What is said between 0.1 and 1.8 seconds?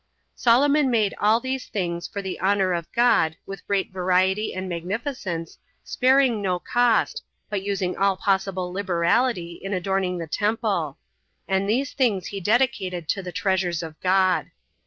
9. Solomon made all these